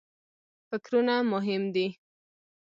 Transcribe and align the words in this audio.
فکرونه 0.67 1.15
مهم 1.31 1.63
دي. 1.75 1.87